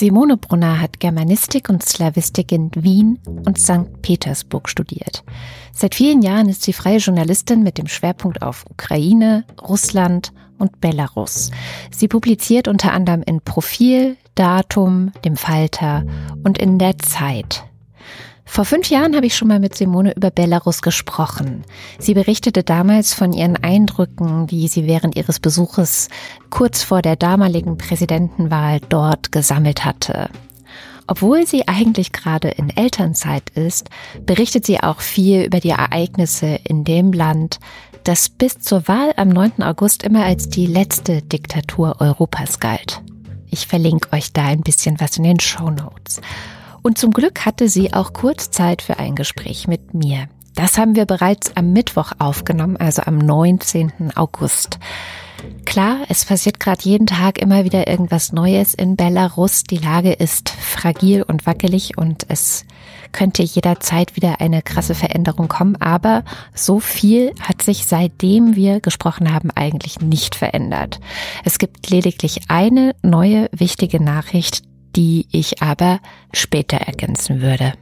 Simone 0.00 0.38
Brunner 0.38 0.80
hat 0.80 0.98
Germanistik 0.98 1.68
und 1.68 1.86
Slawistik 1.86 2.52
in 2.52 2.70
Wien 2.74 3.18
und 3.26 3.60
St. 3.60 4.00
Petersburg 4.00 4.70
studiert. 4.70 5.24
Seit 5.74 5.94
vielen 5.94 6.22
Jahren 6.22 6.48
ist 6.48 6.62
sie 6.62 6.72
freie 6.72 6.96
Journalistin 6.96 7.62
mit 7.62 7.76
dem 7.76 7.86
Schwerpunkt 7.86 8.40
auf 8.40 8.64
Ukraine, 8.70 9.44
Russland 9.60 10.32
und 10.58 10.80
Belarus. 10.80 11.50
Sie 11.90 12.08
publiziert 12.08 12.66
unter 12.66 12.94
anderem 12.94 13.22
in 13.26 13.42
Profil, 13.42 14.16
Datum, 14.36 15.12
dem 15.26 15.36
Falter 15.36 16.06
und 16.44 16.56
in 16.56 16.78
der 16.78 16.96
Zeit. 16.96 17.64
Vor 18.50 18.64
fünf 18.64 18.90
Jahren 18.90 19.14
habe 19.14 19.26
ich 19.26 19.36
schon 19.36 19.46
mal 19.46 19.60
mit 19.60 19.76
Simone 19.76 20.12
über 20.16 20.32
Belarus 20.32 20.82
gesprochen. 20.82 21.62
Sie 22.00 22.14
berichtete 22.14 22.64
damals 22.64 23.14
von 23.14 23.32
ihren 23.32 23.54
Eindrücken, 23.54 24.48
die 24.48 24.66
sie 24.66 24.88
während 24.88 25.14
ihres 25.14 25.38
Besuches 25.38 26.08
kurz 26.50 26.82
vor 26.82 27.00
der 27.00 27.14
damaligen 27.14 27.78
Präsidentenwahl 27.78 28.80
dort 28.88 29.30
gesammelt 29.30 29.84
hatte. 29.84 30.30
Obwohl 31.06 31.46
sie 31.46 31.68
eigentlich 31.68 32.10
gerade 32.10 32.48
in 32.48 32.70
Elternzeit 32.70 33.50
ist, 33.50 33.88
berichtet 34.26 34.66
sie 34.66 34.82
auch 34.82 35.00
viel 35.00 35.44
über 35.44 35.60
die 35.60 35.70
Ereignisse 35.70 36.58
in 36.64 36.82
dem 36.82 37.12
Land, 37.12 37.60
das 38.02 38.28
bis 38.28 38.58
zur 38.58 38.88
Wahl 38.88 39.12
am 39.16 39.28
9. 39.28 39.62
August 39.62 40.02
immer 40.02 40.24
als 40.24 40.48
die 40.48 40.66
letzte 40.66 41.22
Diktatur 41.22 42.00
Europas 42.00 42.58
galt. 42.58 43.00
Ich 43.48 43.68
verlinke 43.68 44.12
euch 44.12 44.32
da 44.32 44.46
ein 44.46 44.62
bisschen 44.62 44.98
was 44.98 45.16
in 45.18 45.22
den 45.22 45.38
Show 45.38 45.70
Notes. 45.70 46.20
Und 46.82 46.98
zum 46.98 47.10
Glück 47.12 47.44
hatte 47.44 47.68
sie 47.68 47.92
auch 47.92 48.12
kurz 48.12 48.50
Zeit 48.50 48.82
für 48.82 48.98
ein 48.98 49.14
Gespräch 49.14 49.68
mit 49.68 49.94
mir. 49.94 50.28
Das 50.54 50.78
haben 50.78 50.94
wir 50.96 51.06
bereits 51.06 51.56
am 51.56 51.72
Mittwoch 51.72 52.12
aufgenommen, 52.18 52.76
also 52.76 53.02
am 53.02 53.18
19. 53.18 54.16
August. 54.16 54.78
Klar, 55.64 55.98
es 56.08 56.24
passiert 56.24 56.60
gerade 56.60 56.82
jeden 56.82 57.06
Tag 57.06 57.38
immer 57.38 57.64
wieder 57.64 57.86
irgendwas 57.86 58.32
Neues 58.32 58.74
in 58.74 58.96
Belarus. 58.96 59.64
Die 59.64 59.78
Lage 59.78 60.12
ist 60.12 60.50
fragil 60.50 61.22
und 61.22 61.46
wackelig 61.46 61.96
und 61.96 62.26
es 62.28 62.64
könnte 63.12 63.42
jederzeit 63.42 64.16
wieder 64.16 64.40
eine 64.40 64.62
krasse 64.62 64.94
Veränderung 64.94 65.48
kommen. 65.48 65.76
Aber 65.76 66.24
so 66.54 66.80
viel 66.80 67.32
hat 67.40 67.62
sich 67.62 67.86
seitdem 67.86 68.56
wir 68.56 68.80
gesprochen 68.80 69.32
haben 69.32 69.50
eigentlich 69.54 70.00
nicht 70.00 70.34
verändert. 70.34 71.00
Es 71.44 71.58
gibt 71.58 71.88
lediglich 71.90 72.42
eine 72.48 72.94
neue 73.02 73.48
wichtige 73.52 74.02
Nachricht, 74.02 74.62
die 74.96 75.26
ich 75.30 75.62
aber 75.62 76.00
später 76.32 76.78
ergänzen 76.78 77.40
würde. 77.40 77.74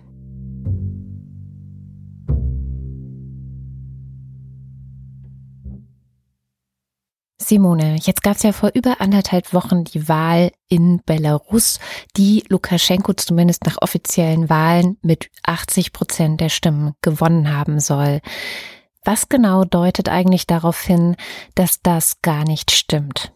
Simone, 7.49 7.97
jetzt 8.03 8.23
gab 8.23 8.37
es 8.37 8.43
ja 8.43 8.53
vor 8.53 8.73
über 8.75 9.01
anderthalb 9.01 9.55
Wochen 9.55 9.85
die 9.85 10.07
Wahl 10.07 10.51
in 10.69 11.01
Belarus, 11.07 11.79
die 12.15 12.45
Lukaschenko 12.51 13.15
zumindest 13.15 13.65
nach 13.65 13.79
offiziellen 13.81 14.51
Wahlen 14.51 14.99
mit 15.01 15.31
80 15.45 15.95
Prozent 15.95 16.43
der 16.43 16.51
Stimmen 16.51 16.93
gewonnen 17.01 17.57
haben 17.57 17.81
soll. 17.81 18.21
Was 19.03 19.31
genau 19.31 19.65
deutet 19.65 20.11
eigentlich 20.11 20.47
darauf 20.47 20.79
hin, 20.83 21.17
dass 21.55 21.81
das 21.81 22.21
gar 22.21 22.45
nicht 22.45 22.71
stimmt? 22.71 23.33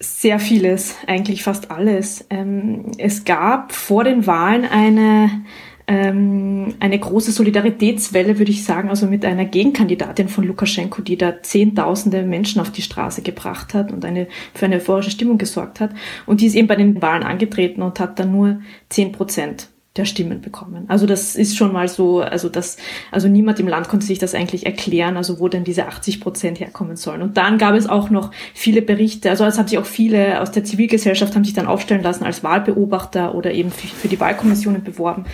Sehr 0.00 0.40
vieles, 0.40 0.96
eigentlich 1.06 1.42
fast 1.42 1.70
alles. 1.70 2.26
Ähm, 2.28 2.92
es 2.98 3.24
gab 3.24 3.72
vor 3.72 4.02
den 4.02 4.26
Wahlen 4.26 4.64
eine, 4.64 5.44
ähm, 5.86 6.74
eine 6.80 6.98
große 6.98 7.30
Solidaritätswelle, 7.30 8.38
würde 8.38 8.50
ich 8.50 8.64
sagen, 8.64 8.90
also 8.90 9.06
mit 9.06 9.24
einer 9.24 9.44
Gegenkandidatin 9.44 10.28
von 10.28 10.44
Lukaschenko, 10.44 11.00
die 11.02 11.16
da 11.16 11.42
Zehntausende 11.42 12.22
Menschen 12.22 12.60
auf 12.60 12.72
die 12.72 12.82
Straße 12.82 13.22
gebracht 13.22 13.72
hat 13.72 13.92
und 13.92 14.04
eine, 14.04 14.26
für 14.52 14.66
eine 14.66 14.76
euphorische 14.76 15.12
Stimmung 15.12 15.38
gesorgt 15.38 15.78
hat. 15.80 15.90
Und 16.26 16.40
die 16.40 16.46
ist 16.46 16.56
eben 16.56 16.68
bei 16.68 16.76
den 16.76 17.00
Wahlen 17.00 17.22
angetreten 17.22 17.80
und 17.80 18.00
hat 18.00 18.18
dann 18.18 18.32
nur 18.32 18.60
zehn 18.88 19.12
Prozent 19.12 19.68
der 19.96 20.06
Stimmen 20.06 20.40
bekommen. 20.40 20.86
Also 20.88 21.06
das 21.06 21.36
ist 21.36 21.56
schon 21.56 21.72
mal 21.72 21.86
so, 21.86 22.20
also 22.20 22.48
das, 22.48 22.78
also 23.12 23.28
niemand 23.28 23.60
im 23.60 23.68
Land 23.68 23.88
konnte 23.88 24.04
sich 24.04 24.18
das 24.18 24.34
eigentlich 24.34 24.66
erklären, 24.66 25.16
also 25.16 25.38
wo 25.38 25.46
denn 25.46 25.62
diese 25.62 25.86
80 25.86 26.20
Prozent 26.20 26.58
herkommen 26.58 26.96
sollen. 26.96 27.22
Und 27.22 27.36
dann 27.36 27.58
gab 27.58 27.74
es 27.74 27.88
auch 27.88 28.10
noch 28.10 28.32
viele 28.54 28.82
Berichte, 28.82 29.30
also 29.30 29.44
es 29.44 29.56
haben 29.56 29.68
sich 29.68 29.78
auch 29.78 29.86
viele 29.86 30.40
aus 30.40 30.50
der 30.50 30.64
Zivilgesellschaft 30.64 31.36
haben 31.36 31.44
sich 31.44 31.54
dann 31.54 31.68
aufstellen 31.68 32.02
lassen 32.02 32.24
als 32.24 32.42
Wahlbeobachter 32.42 33.36
oder 33.36 33.52
eben 33.52 33.70
für, 33.70 34.08
die 34.08 34.18
Wahlkommissionen 34.18 34.82
beworben, 34.82 35.26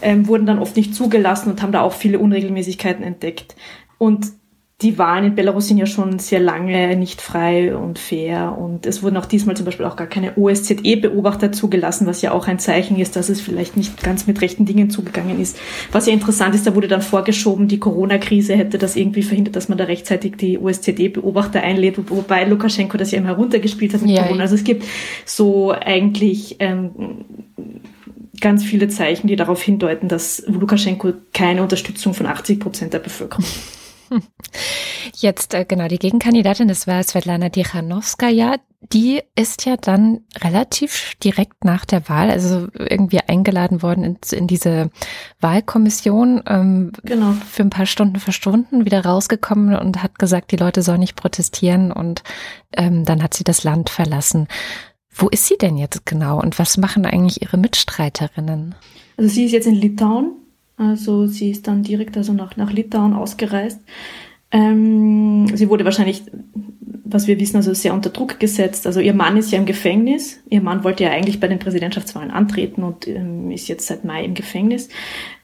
ähm, 0.00 0.26
wurden 0.26 0.46
dann 0.46 0.60
oft 0.60 0.76
nicht 0.76 0.94
zugelassen 0.94 1.50
und 1.50 1.60
haben 1.60 1.72
da 1.72 1.82
auch 1.82 1.92
viele 1.92 2.18
Unregelmäßigkeiten 2.18 3.04
entdeckt. 3.04 3.54
Und 3.98 4.28
die 4.82 4.98
Wahlen 4.98 5.24
in 5.24 5.34
Belarus 5.34 5.68
sind 5.68 5.78
ja 5.78 5.86
schon 5.86 6.18
sehr 6.18 6.38
lange 6.38 6.96
nicht 6.96 7.22
frei 7.22 7.74
und 7.74 7.98
fair 7.98 8.58
und 8.58 8.84
es 8.84 9.02
wurden 9.02 9.16
auch 9.16 9.24
diesmal 9.24 9.56
zum 9.56 9.64
Beispiel 9.64 9.86
auch 9.86 9.96
gar 9.96 10.06
keine 10.06 10.36
OSZE-Beobachter 10.36 11.50
zugelassen, 11.50 12.06
was 12.06 12.20
ja 12.20 12.32
auch 12.32 12.46
ein 12.46 12.58
Zeichen 12.58 12.98
ist, 12.98 13.16
dass 13.16 13.30
es 13.30 13.40
vielleicht 13.40 13.78
nicht 13.78 14.02
ganz 14.02 14.26
mit 14.26 14.42
rechten 14.42 14.66
Dingen 14.66 14.90
zugegangen 14.90 15.40
ist. 15.40 15.58
Was 15.92 16.06
ja 16.06 16.12
interessant 16.12 16.54
ist, 16.54 16.66
da 16.66 16.74
wurde 16.74 16.88
dann 16.88 17.00
vorgeschoben, 17.00 17.68
die 17.68 17.78
Corona-Krise 17.78 18.54
hätte 18.54 18.76
das 18.76 18.96
irgendwie 18.96 19.22
verhindert, 19.22 19.56
dass 19.56 19.70
man 19.70 19.78
da 19.78 19.84
rechtzeitig 19.84 20.36
die 20.36 20.58
OSZE-Beobachter 20.58 21.62
einlädt, 21.62 21.96
wobei 22.10 22.44
Lukaschenko 22.44 22.98
das 22.98 23.12
ja 23.12 23.18
immer 23.18 23.28
heruntergespielt 23.28 23.94
hat 23.94 24.02
mit 24.02 24.10
ja, 24.10 24.24
Corona. 24.24 24.42
Also 24.42 24.56
es 24.56 24.64
gibt 24.64 24.84
so 25.24 25.72
eigentlich 25.72 26.56
ähm, 26.58 27.24
ganz 28.42 28.62
viele 28.62 28.88
Zeichen, 28.88 29.26
die 29.26 29.36
darauf 29.36 29.62
hindeuten, 29.62 30.08
dass 30.08 30.44
Lukaschenko 30.46 31.14
keine 31.32 31.62
Unterstützung 31.62 32.12
von 32.12 32.26
80 32.26 32.60
Prozent 32.60 32.92
der 32.92 32.98
Bevölkerung 32.98 33.46
hat. 33.46 33.85
Jetzt 35.14 35.54
äh, 35.54 35.64
genau 35.64 35.88
die 35.88 35.98
Gegenkandidatin, 35.98 36.68
das 36.68 36.86
war 36.86 37.02
Svetlana 37.02 37.48
Tichanowskaja. 37.48 38.56
Die 38.92 39.20
ist 39.34 39.64
ja 39.64 39.76
dann 39.76 40.20
relativ 40.38 41.14
direkt 41.22 41.64
nach 41.64 41.84
der 41.84 42.08
Wahl, 42.08 42.30
also 42.30 42.68
irgendwie 42.78 43.20
eingeladen 43.20 43.82
worden 43.82 44.04
in, 44.04 44.18
in 44.30 44.46
diese 44.46 44.90
Wahlkommission, 45.40 46.42
ähm, 46.46 46.92
genau. 47.02 47.32
für 47.50 47.62
ein 47.62 47.70
paar 47.70 47.86
Stunden 47.86 48.20
verschwunden, 48.20 48.84
wieder 48.84 49.04
rausgekommen 49.04 49.76
und 49.76 50.02
hat 50.02 50.18
gesagt, 50.18 50.52
die 50.52 50.56
Leute 50.56 50.82
sollen 50.82 51.00
nicht 51.00 51.16
protestieren 51.16 51.90
und 51.90 52.22
ähm, 52.76 53.04
dann 53.04 53.22
hat 53.22 53.34
sie 53.34 53.44
das 53.44 53.64
Land 53.64 53.90
verlassen. 53.90 54.46
Wo 55.10 55.28
ist 55.28 55.46
sie 55.46 55.56
denn 55.56 55.78
jetzt 55.78 56.04
genau 56.04 56.40
und 56.40 56.58
was 56.58 56.76
machen 56.76 57.06
eigentlich 57.06 57.42
ihre 57.42 57.56
Mitstreiterinnen? 57.56 58.74
Also 59.16 59.30
sie 59.30 59.46
ist 59.46 59.52
jetzt 59.52 59.66
in 59.66 59.74
Litauen 59.74 60.45
also 60.76 61.26
sie 61.26 61.50
ist 61.50 61.66
dann 61.66 61.82
direkt 61.82 62.16
also 62.16 62.32
nach, 62.32 62.56
nach 62.56 62.72
Litauen 62.72 63.14
ausgereist. 63.14 63.80
Ähm, 64.52 65.48
sie 65.54 65.68
wurde 65.68 65.84
wahrscheinlich, 65.84 66.22
was 67.04 67.26
wir 67.26 67.40
wissen, 67.40 67.56
also 67.56 67.74
sehr 67.74 67.94
unter 67.94 68.10
Druck 68.10 68.38
gesetzt. 68.38 68.86
Also 68.86 69.00
ihr 69.00 69.14
Mann 69.14 69.36
ist 69.36 69.50
ja 69.50 69.58
im 69.58 69.66
Gefängnis. 69.66 70.40
Ihr 70.48 70.60
Mann 70.60 70.84
wollte 70.84 71.04
ja 71.04 71.10
eigentlich 71.10 71.40
bei 71.40 71.48
den 71.48 71.58
Präsidentschaftswahlen 71.58 72.30
antreten 72.30 72.82
und 72.82 73.08
ähm, 73.08 73.50
ist 73.50 73.68
jetzt 73.68 73.86
seit 73.86 74.04
Mai 74.04 74.24
im 74.24 74.34
Gefängnis. 74.34 74.88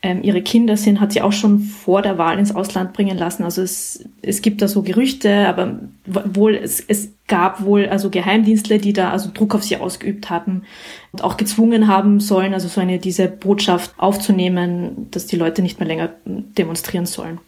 Ähm, 0.03 0.23
ihre 0.23 0.43
Kinder 0.43 0.77
sind, 0.77 1.01
hat 1.01 1.13
sie 1.13 1.23
auch 1.23 1.33
schon 1.33 1.61
vor 1.61 2.03
der 2.03 2.19
Wahl 2.19 2.39
ins 2.39 2.55
Ausland 2.55 2.93
bringen 2.93 3.17
lassen. 3.17 3.43
Also 3.43 3.63
es, 3.63 4.05
es 4.21 4.43
gibt 4.43 4.63
da 4.63 4.69
so 4.69 4.83
Gerüchte, 4.83 5.49
aber 5.49 5.81
wohl, 6.07 6.55
es, 6.55 6.81
es 6.81 7.13
gab 7.33 7.65
wohl 7.65 7.87
also 7.87 8.11
Geheimdienstler, 8.11 8.77
die 8.77 8.93
da 8.93 9.11
also 9.11 9.31
Druck 9.33 9.55
auf 9.55 9.63
sie 9.63 9.79
ausgeübt 9.79 10.29
haben 10.29 10.65
und 11.13 11.25
auch 11.25 11.39
gezwungen 11.39 11.89
haben 11.89 12.21
sollen, 12.21 12.53
also 12.53 12.69
so 12.69 12.79
eine, 12.79 12.99
diese 12.99 13.27
Botschaft 13.27 13.95
aufzunehmen, 13.97 15.09
dass 15.11 15.29
die 15.29 15.37
Leute 15.37 15.63
nicht 15.63 15.81
mehr 15.81 15.89
länger 15.89 16.11
demonstrieren 16.27 17.07
sollen. 17.07 17.41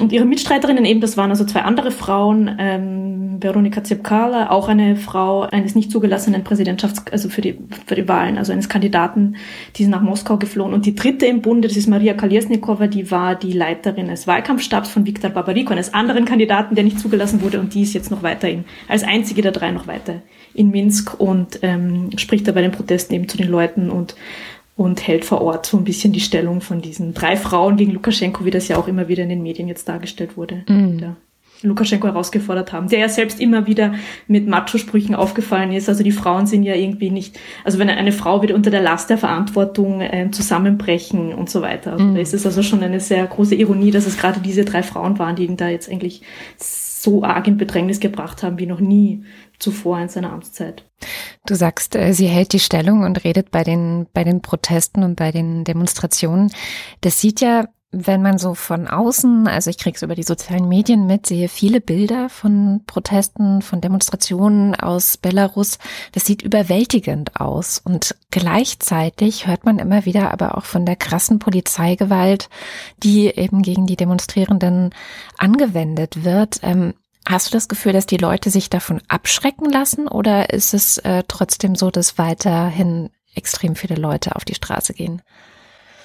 Und 0.00 0.12
ihre 0.12 0.24
Mitstreiterinnen 0.24 0.84
eben, 0.84 1.00
das 1.00 1.16
waren 1.16 1.30
also 1.30 1.44
zwei 1.44 1.62
andere 1.62 1.90
Frauen, 1.90 2.56
ähm, 2.58 3.42
Veronika 3.42 3.84
Zepkala, 3.84 4.50
auch 4.50 4.68
eine 4.68 4.96
Frau 4.96 5.42
eines 5.42 5.74
nicht 5.74 5.90
zugelassenen 5.90 6.44
Präsidentschafts-, 6.44 7.10
also 7.10 7.28
für 7.28 7.40
die, 7.40 7.58
für 7.86 7.94
die 7.94 8.08
Wahlen, 8.08 8.38
also 8.38 8.52
eines 8.52 8.68
Kandidaten, 8.68 9.36
die 9.76 9.82
sind 9.82 9.90
nach 9.90 10.02
Moskau 10.02 10.36
geflohen. 10.36 10.72
Und 10.72 10.86
die 10.86 10.94
dritte 10.94 11.26
im 11.26 11.40
Bunde, 11.40 11.68
das 11.68 11.76
ist 11.76 11.88
Maria 11.88 12.14
Kaliesnikova, 12.14 12.86
die 12.86 13.10
war 13.10 13.34
die 13.34 13.52
Leiterin 13.52 14.08
des 14.08 14.26
Wahlkampfstabs 14.26 14.90
von 14.90 15.06
Viktor 15.06 15.30
Babariko, 15.30 15.72
eines 15.72 15.94
anderen 15.94 16.24
Kandidaten, 16.24 16.74
der 16.74 16.84
nicht 16.84 17.00
zugelassen 17.00 17.42
wurde. 17.42 17.60
Und 17.60 17.74
die 17.74 17.82
ist 17.82 17.94
jetzt 17.94 18.10
noch 18.10 18.22
weiterhin, 18.22 18.64
als 18.88 19.04
einzige 19.04 19.42
der 19.42 19.52
drei 19.52 19.70
noch 19.70 19.86
weiter 19.86 20.22
in 20.54 20.70
Minsk 20.70 21.18
und 21.20 21.60
ähm, 21.62 22.10
spricht 22.16 22.48
da 22.48 22.52
bei 22.52 22.62
den 22.62 22.72
Protesten 22.72 23.14
eben 23.14 23.28
zu 23.28 23.36
den 23.36 23.48
Leuten 23.48 23.90
und 23.90 24.16
und 24.78 25.08
hält 25.08 25.24
vor 25.24 25.42
Ort 25.42 25.66
so 25.66 25.76
ein 25.76 25.82
bisschen 25.82 26.12
die 26.12 26.20
Stellung 26.20 26.60
von 26.60 26.80
diesen 26.80 27.12
drei 27.12 27.36
Frauen 27.36 27.76
gegen 27.76 27.90
Lukaschenko, 27.90 28.44
wie 28.44 28.52
das 28.52 28.68
ja 28.68 28.76
auch 28.76 28.86
immer 28.86 29.08
wieder 29.08 29.24
in 29.24 29.28
den 29.28 29.42
Medien 29.42 29.66
jetzt 29.66 29.88
dargestellt 29.88 30.36
wurde. 30.36 30.62
Mhm. 30.68 31.16
Lukaschenko 31.62 32.06
herausgefordert 32.06 32.72
haben, 32.72 32.88
der 32.88 33.00
ja 33.00 33.08
selbst 33.08 33.40
immer 33.40 33.66
wieder 33.66 33.94
mit 34.28 34.46
Macho-Sprüchen 34.46 35.16
aufgefallen 35.16 35.72
ist. 35.72 35.88
Also 35.88 36.04
die 36.04 36.12
Frauen 36.12 36.46
sind 36.46 36.62
ja 36.62 36.76
irgendwie 36.76 37.10
nicht, 37.10 37.40
also 37.64 37.80
wenn 37.80 37.90
eine 37.90 38.12
Frau 38.12 38.40
wird 38.40 38.52
unter 38.52 38.70
der 38.70 38.80
Last 38.80 39.10
der 39.10 39.18
Verantwortung 39.18 40.00
äh, 40.00 40.30
zusammenbrechen 40.30 41.34
und 41.34 41.50
so 41.50 41.60
weiter. 41.60 41.94
Also 41.94 42.04
mhm. 42.04 42.14
Da 42.14 42.20
ist 42.20 42.32
es 42.32 42.46
also 42.46 42.62
schon 42.62 42.84
eine 42.84 43.00
sehr 43.00 43.26
große 43.26 43.56
Ironie, 43.56 43.90
dass 43.90 44.06
es 44.06 44.16
gerade 44.16 44.38
diese 44.38 44.64
drei 44.64 44.84
Frauen 44.84 45.18
waren, 45.18 45.34
die 45.34 45.44
ihn 45.44 45.56
da 45.56 45.68
jetzt 45.68 45.90
eigentlich 45.90 46.22
so 46.56 47.24
arg 47.24 47.48
in 47.48 47.56
Bedrängnis 47.56 47.98
gebracht 47.98 48.44
haben 48.44 48.60
wie 48.60 48.66
noch 48.66 48.78
nie 48.78 49.24
zuvor 49.58 49.98
in 49.98 50.08
seiner 50.08 50.32
Amtszeit. 50.32 50.84
Du 51.48 51.54
sagst, 51.54 51.96
äh, 51.96 52.12
sie 52.12 52.26
hält 52.26 52.52
die 52.52 52.60
Stellung 52.60 53.04
und 53.04 53.24
redet 53.24 53.50
bei 53.50 53.64
den, 53.64 54.06
bei 54.12 54.22
den 54.22 54.42
Protesten 54.42 55.02
und 55.02 55.16
bei 55.16 55.32
den 55.32 55.64
Demonstrationen. 55.64 56.52
Das 57.00 57.20
sieht 57.20 57.40
ja 57.40 57.64
wenn 57.90 58.20
man 58.20 58.36
so 58.36 58.54
von 58.54 58.86
außen, 58.86 59.48
also 59.48 59.70
ich 59.70 59.78
kriege 59.78 59.96
es 59.96 60.02
über 60.02 60.14
die 60.14 60.22
sozialen 60.22 60.68
Medien 60.68 61.06
mit, 61.06 61.24
sehe 61.24 61.48
viele 61.48 61.80
Bilder 61.80 62.28
von 62.28 62.82
Protesten, 62.86 63.62
von 63.62 63.80
Demonstrationen 63.80 64.74
aus 64.74 65.16
Belarus. 65.16 65.78
Das 66.12 66.26
sieht 66.26 66.42
überwältigend 66.42 67.40
aus. 67.40 67.80
Und 67.82 68.14
gleichzeitig 68.30 69.46
hört 69.46 69.64
man 69.64 69.78
immer 69.78 70.04
wieder 70.04 70.32
aber 70.32 70.58
auch 70.58 70.66
von 70.66 70.84
der 70.84 70.96
krassen 70.96 71.38
Polizeigewalt, 71.38 72.50
die 73.02 73.28
eben 73.28 73.62
gegen 73.62 73.86
die 73.86 73.96
Demonstrierenden 73.96 74.90
angewendet 75.38 76.24
wird. 76.24 76.60
Ähm, 76.62 76.92
hast 77.28 77.48
du 77.48 77.52
das 77.52 77.68
Gefühl, 77.68 77.92
dass 77.92 78.06
die 78.06 78.16
Leute 78.16 78.50
sich 78.50 78.70
davon 78.70 79.02
abschrecken 79.08 79.70
lassen 79.70 80.08
oder 80.08 80.50
ist 80.50 80.74
es 80.74 80.98
äh, 80.98 81.22
trotzdem 81.28 81.74
so, 81.74 81.90
dass 81.90 82.18
weiterhin 82.18 83.10
extrem 83.34 83.76
viele 83.76 83.96
Leute 83.96 84.34
auf 84.34 84.44
die 84.44 84.54
Straße 84.54 84.94
gehen? 84.94 85.22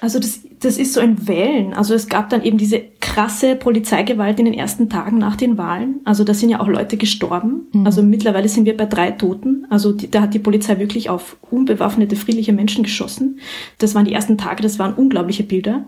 Also 0.04 0.18
das, 0.18 0.40
das 0.60 0.76
ist 0.76 0.92
so 0.92 1.00
ein 1.00 1.26
Wellen. 1.26 1.72
Also 1.72 1.94
es 1.94 2.08
gab 2.08 2.28
dann 2.28 2.42
eben 2.42 2.58
diese 2.58 2.82
krasse 3.00 3.56
Polizeigewalt 3.56 4.38
in 4.38 4.44
den 4.44 4.52
ersten 4.52 4.90
Tagen 4.90 5.16
nach 5.16 5.34
den 5.34 5.56
Wahlen. 5.56 6.00
Also 6.04 6.24
da 6.24 6.34
sind 6.34 6.50
ja 6.50 6.60
auch 6.60 6.68
Leute 6.68 6.98
gestorben. 6.98 7.68
Mhm. 7.72 7.86
Also 7.86 8.02
mittlerweile 8.02 8.50
sind 8.50 8.66
wir 8.66 8.76
bei 8.76 8.84
drei 8.84 9.12
Toten. 9.12 9.66
Also 9.70 9.92
die, 9.92 10.10
da 10.10 10.20
hat 10.20 10.34
die 10.34 10.40
Polizei 10.40 10.78
wirklich 10.78 11.08
auf 11.08 11.38
unbewaffnete, 11.50 12.16
friedliche 12.16 12.52
Menschen 12.52 12.84
geschossen. 12.84 13.40
Das 13.78 13.94
waren 13.94 14.04
die 14.04 14.12
ersten 14.12 14.36
Tage, 14.36 14.62
das 14.62 14.78
waren 14.78 14.92
unglaubliche 14.92 15.42
Bilder. 15.42 15.86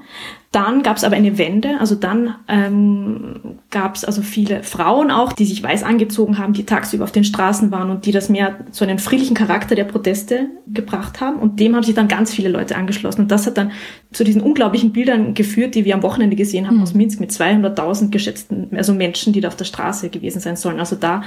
Dann 0.57 0.83
gab 0.83 0.97
es 0.97 1.05
aber 1.05 1.17
eine 1.17 1.37
Wende, 1.37 1.79
also 1.81 1.97
dann 1.97 2.37
ähm, 2.49 3.59
gab 3.71 3.97
es 3.97 4.07
also 4.07 4.23
viele 4.23 4.63
Frauen 4.63 5.11
auch, 5.11 5.35
die 5.35 5.45
sich 5.45 5.63
weiß 5.63 5.83
angezogen 5.83 6.39
haben, 6.39 6.55
die 6.55 6.65
tagsüber 6.65 7.05
auf 7.05 7.13
den 7.13 7.25
Straßen 7.25 7.71
waren 7.73 7.91
und 7.91 8.07
die 8.07 8.13
das 8.13 8.31
mehr 8.31 8.57
zu 8.71 8.85
einem 8.85 8.99
friedlichen 8.99 9.35
Charakter 9.35 9.75
der 9.75 9.85
Proteste 9.85 10.47
gebracht 10.67 11.21
haben. 11.21 11.41
Und 11.41 11.61
dem 11.61 11.75
haben 11.77 11.83
sich 11.83 11.95
dann 11.95 12.09
ganz 12.09 12.33
viele 12.33 12.49
Leute 12.49 12.77
angeschlossen. 12.77 13.23
Und 13.23 13.31
das 13.31 13.47
hat 13.47 13.59
dann 13.59 13.73
zu 14.13 14.25
diesen 14.25 14.41
unglaublichen 14.41 14.93
Bildern 14.93 15.35
geführt, 15.35 15.75
die 15.75 15.85
wir 15.85 15.95
am 15.95 16.03
Wochenende 16.03 16.37
gesehen 16.37 16.67
haben 16.67 16.77
mhm. 16.77 16.83
aus 16.83 16.95
Minsk 16.95 17.21
mit 17.21 17.31
200.000 17.31 18.11
geschätzten, 18.11 18.69
also 18.77 18.95
Menschen, 18.95 19.33
die 19.33 19.41
da 19.41 19.49
auf 19.49 19.57
der 19.57 19.65
Straße 19.65 20.11
gewesen 20.11 20.41
sein 20.41 20.57
sollen. 20.57 20.79
Also 20.79 20.97
da 20.97 21.23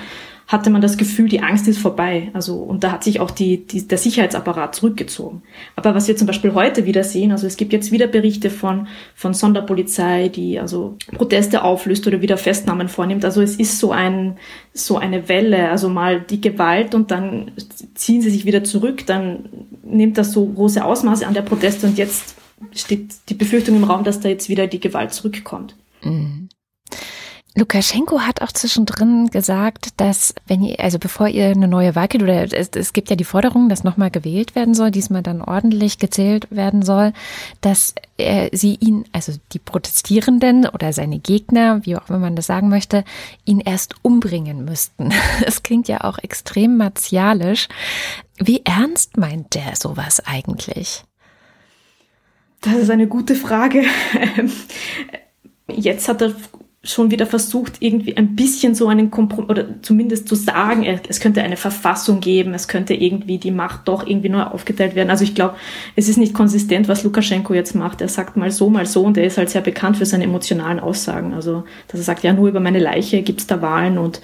hatte 0.49 0.71
man 0.71 0.81
das 0.81 0.97
Gefühl, 0.97 1.29
die 1.29 1.41
Angst 1.41 1.67
ist 1.67 1.77
vorbei. 1.77 2.31
Also, 2.33 2.55
und 2.55 2.83
da 2.83 2.91
hat 2.91 3.03
sich 3.03 3.19
auch 3.19 3.29
die, 3.29 3.67
die, 3.67 3.87
der 3.87 3.99
Sicherheitsapparat 3.99 4.73
zurückgezogen. 4.73 5.43
Aber 5.75 5.93
was 5.93 6.07
wir 6.07 6.17
zum 6.17 6.25
Beispiel 6.25 6.55
heute 6.55 6.85
wieder 6.85 7.03
sehen, 7.03 7.31
also 7.31 7.45
es 7.45 7.55
gibt 7.55 7.71
jetzt 7.71 7.91
wieder 7.91 8.07
Berichte 8.07 8.49
von, 8.49 8.87
von 9.13 9.35
Sonderpolizei, 9.35 10.29
die 10.29 10.59
also 10.59 10.97
Proteste 11.15 11.63
auflöst 11.63 12.07
oder 12.07 12.21
wieder 12.23 12.37
Festnahmen 12.37 12.89
vornimmt. 12.89 13.25
Also 13.25 13.43
es 13.43 13.57
ist 13.57 13.77
so 13.77 13.91
ein, 13.91 14.37
so 14.73 14.97
eine 14.97 15.29
Welle, 15.29 15.69
also 15.69 15.87
mal 15.87 16.19
die 16.19 16.41
Gewalt 16.41 16.95
und 16.95 17.11
dann 17.11 17.51
ziehen 17.93 18.23
sie 18.23 18.31
sich 18.31 18.45
wieder 18.45 18.63
zurück, 18.63 19.05
dann 19.05 19.49
nimmt 19.83 20.17
das 20.17 20.31
so 20.31 20.47
große 20.47 20.83
Ausmaße 20.83 21.27
an 21.27 21.35
der 21.35 21.43
Proteste 21.43 21.85
und 21.85 21.99
jetzt 21.99 22.38
steht 22.73 23.15
die 23.29 23.33
Befürchtung 23.33 23.75
im 23.75 23.83
Raum, 23.83 24.03
dass 24.03 24.19
da 24.19 24.29
jetzt 24.29 24.49
wieder 24.49 24.67
die 24.67 24.79
Gewalt 24.79 25.13
zurückkommt. 25.13 25.75
Mhm. 26.03 26.49
Lukaschenko 27.55 28.21
hat 28.21 28.41
auch 28.41 28.51
zwischendrin 28.51 29.27
gesagt, 29.31 29.89
dass 29.97 30.35
wenn 30.47 30.61
ihr, 30.61 30.79
also 30.79 30.99
bevor 30.99 31.27
ihr 31.27 31.47
eine 31.47 31.67
neue 31.67 31.95
Wahl 31.95 32.07
geht, 32.07 32.21
oder 32.21 32.53
es, 32.53 32.69
es 32.69 32.93
gibt 32.93 33.09
ja 33.09 33.15
die 33.15 33.23
Forderung, 33.23 33.69
dass 33.69 33.83
nochmal 33.83 34.11
gewählt 34.11 34.55
werden 34.55 34.75
soll, 34.75 34.91
diesmal 34.91 35.23
dann 35.23 35.41
ordentlich 35.41 35.97
gezählt 35.97 36.47
werden 36.51 36.83
soll, 36.83 37.11
dass 37.59 37.95
er, 38.17 38.49
sie 38.53 38.75
ihn, 38.75 39.05
also 39.11 39.33
die 39.51 39.59
Protestierenden 39.59 40.67
oder 40.67 40.93
seine 40.93 41.19
Gegner, 41.19 41.85
wie 41.85 41.97
auch 41.97 42.07
immer 42.07 42.19
man 42.19 42.35
das 42.35 42.45
sagen 42.45 42.69
möchte, 42.69 43.03
ihn 43.45 43.59
erst 43.59 43.95
umbringen 44.03 44.63
müssten. 44.65 45.11
Das 45.43 45.63
klingt 45.63 45.87
ja 45.87 46.03
auch 46.03 46.17
extrem 46.19 46.77
martialisch. 46.77 47.67
Wie 48.37 48.63
ernst 48.65 49.17
meint 49.17 49.55
der 49.55 49.75
sowas 49.75 50.21
eigentlich? 50.25 51.03
Das 52.61 52.73
ist 52.75 52.89
eine 52.89 53.07
gute 53.07 53.35
Frage. 53.35 53.83
Jetzt 55.67 56.07
hat 56.07 56.21
er 56.21 56.35
schon 56.81 57.11
wieder 57.11 57.25
versucht, 57.25 57.73
irgendwie 57.81 58.15
ein 58.15 58.37
bisschen 58.37 58.73
so 58.73 58.87
einen 58.87 59.11
Kompromiss, 59.11 59.49
oder 59.49 59.81
zumindest 59.81 60.29
zu 60.29 60.35
sagen, 60.35 60.85
es 60.85 61.19
könnte 61.19 61.41
eine 61.43 61.57
Verfassung 61.57 62.21
geben, 62.21 62.53
es 62.53 62.69
könnte 62.69 62.93
irgendwie 62.93 63.37
die 63.37 63.51
Macht 63.51 63.89
doch 63.89 64.07
irgendwie 64.07 64.29
neu 64.29 64.43
aufgeteilt 64.43 64.95
werden. 64.95 65.09
Also 65.09 65.25
ich 65.25 65.35
glaube, 65.35 65.55
es 65.97 66.07
ist 66.07 66.15
nicht 66.15 66.33
konsistent, 66.33 66.87
was 66.87 67.03
Lukaschenko 67.03 67.53
jetzt 67.53 67.75
macht. 67.75 67.99
Er 67.99 68.07
sagt 68.07 68.37
mal 68.37 68.49
so, 68.49 68.69
mal 68.69 68.85
so 68.85 69.03
und 69.03 69.17
er 69.17 69.25
ist 69.25 69.37
halt 69.37 69.49
sehr 69.49 69.61
bekannt 69.61 69.97
für 69.97 70.05
seine 70.05 70.23
emotionalen 70.23 70.79
Aussagen. 70.79 71.33
Also, 71.33 71.65
dass 71.89 71.99
er 71.99 72.05
sagt, 72.05 72.23
ja, 72.23 72.31
nur 72.31 72.47
über 72.47 72.61
meine 72.61 72.79
Leiche 72.79 73.23
gibt's 73.23 73.45
da 73.45 73.61
Wahlen 73.61 73.97
und, 73.97 74.21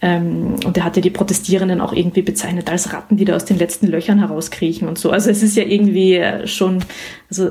ähm, 0.00 0.54
und 0.64 0.76
er 0.76 0.84
hat 0.84 0.94
ja 0.94 1.02
die 1.02 1.10
Protestierenden 1.10 1.80
auch 1.80 1.92
irgendwie 1.92 2.22
bezeichnet 2.22 2.70
als 2.70 2.92
Ratten, 2.92 3.16
die 3.16 3.24
da 3.24 3.34
aus 3.34 3.46
den 3.46 3.58
letzten 3.58 3.88
Löchern 3.88 4.20
herauskriechen 4.20 4.86
und 4.86 4.96
so. 4.96 5.10
Also 5.10 5.28
es 5.28 5.42
ist 5.42 5.56
ja 5.56 5.64
irgendwie 5.64 6.22
schon, 6.44 6.84
also 7.28 7.50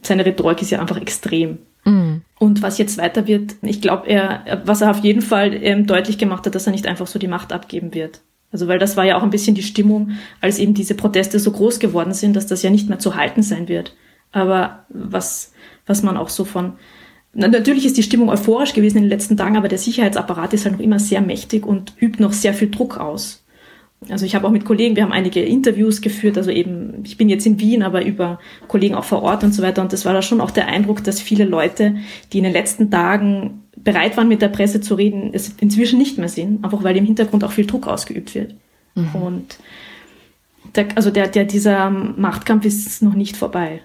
seine 0.00 0.24
Rhetorik 0.24 0.62
ist 0.62 0.70
ja 0.70 0.80
einfach 0.80 0.98
extrem. 0.98 1.58
Und 2.40 2.62
was 2.62 2.78
jetzt 2.78 2.96
weiter 2.96 3.26
wird, 3.26 3.56
ich 3.60 3.82
glaube, 3.82 4.08
er, 4.08 4.62
was 4.64 4.80
er 4.80 4.90
auf 4.90 5.00
jeden 5.00 5.20
Fall 5.20 5.52
ähm, 5.62 5.86
deutlich 5.86 6.16
gemacht 6.16 6.46
hat, 6.46 6.54
dass 6.54 6.66
er 6.66 6.72
nicht 6.72 6.86
einfach 6.86 7.06
so 7.06 7.18
die 7.18 7.28
Macht 7.28 7.52
abgeben 7.52 7.92
wird. 7.92 8.22
Also 8.50 8.66
weil 8.66 8.78
das 8.78 8.96
war 8.96 9.04
ja 9.04 9.18
auch 9.18 9.22
ein 9.22 9.28
bisschen 9.28 9.54
die 9.54 9.62
Stimmung, 9.62 10.12
als 10.40 10.58
eben 10.58 10.72
diese 10.72 10.94
Proteste 10.94 11.38
so 11.38 11.52
groß 11.52 11.80
geworden 11.80 12.14
sind, 12.14 12.34
dass 12.34 12.46
das 12.46 12.62
ja 12.62 12.70
nicht 12.70 12.88
mehr 12.88 12.98
zu 12.98 13.14
halten 13.14 13.42
sein 13.42 13.68
wird. 13.68 13.94
Aber 14.32 14.86
was, 14.88 15.52
was 15.84 16.02
man 16.02 16.16
auch 16.16 16.30
so 16.30 16.46
von, 16.46 16.78
natürlich 17.34 17.84
ist 17.84 17.98
die 17.98 18.02
Stimmung 18.02 18.30
euphorisch 18.30 18.72
gewesen 18.72 18.96
in 18.96 19.02
den 19.02 19.10
letzten 19.10 19.36
Tagen, 19.36 19.58
aber 19.58 19.68
der 19.68 19.76
Sicherheitsapparat 19.76 20.54
ist 20.54 20.64
halt 20.64 20.76
noch 20.76 20.82
immer 20.82 20.98
sehr 20.98 21.20
mächtig 21.20 21.66
und 21.66 21.92
übt 22.00 22.22
noch 22.22 22.32
sehr 22.32 22.54
viel 22.54 22.70
Druck 22.70 22.96
aus. 22.96 23.44
Also 24.08 24.24
ich 24.24 24.34
habe 24.34 24.46
auch 24.46 24.50
mit 24.50 24.64
Kollegen, 24.64 24.96
wir 24.96 25.02
haben 25.02 25.12
einige 25.12 25.42
Interviews 25.42 26.00
geführt, 26.00 26.38
also 26.38 26.50
eben, 26.50 27.02
ich 27.04 27.18
bin 27.18 27.28
jetzt 27.28 27.46
in 27.46 27.60
Wien, 27.60 27.82
aber 27.82 28.04
über 28.04 28.38
Kollegen 28.66 28.94
auch 28.94 29.04
vor 29.04 29.22
Ort 29.22 29.44
und 29.44 29.52
so 29.52 29.62
weiter. 29.62 29.82
Und 29.82 29.92
das 29.92 30.06
war 30.06 30.14
da 30.14 30.22
schon 30.22 30.40
auch 30.40 30.50
der 30.50 30.68
Eindruck, 30.68 31.04
dass 31.04 31.20
viele 31.20 31.44
Leute, 31.44 31.96
die 32.32 32.38
in 32.38 32.44
den 32.44 32.52
letzten 32.52 32.90
Tagen 32.90 33.64
bereit 33.76 34.16
waren, 34.16 34.28
mit 34.28 34.40
der 34.40 34.48
Presse 34.48 34.80
zu 34.80 34.94
reden, 34.94 35.30
es 35.32 35.54
inzwischen 35.60 35.98
nicht 35.98 36.16
mehr 36.16 36.28
sind, 36.28 36.64
einfach 36.64 36.82
weil 36.82 36.96
im 36.96 37.04
Hintergrund 37.04 37.44
auch 37.44 37.52
viel 37.52 37.66
Druck 37.66 37.86
ausgeübt 37.86 38.34
wird. 38.34 38.54
Mhm. 38.94 39.14
Und 39.14 39.58
der, 40.74 40.88
also 40.94 41.10
der, 41.10 41.28
der, 41.28 41.44
dieser 41.44 41.90
Machtkampf 41.90 42.64
ist 42.64 43.02
noch 43.02 43.14
nicht 43.14 43.36
vorbei. 43.36 43.82